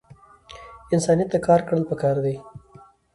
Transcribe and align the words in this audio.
انسانیت 0.93 1.29
ته 1.33 1.39
کار 1.45 1.61
کړل 1.67 1.83
پکار 1.89 2.15
دے 2.25 2.33